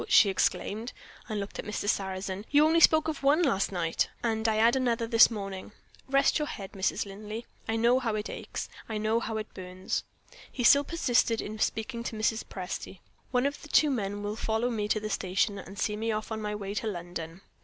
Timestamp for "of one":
3.07-3.43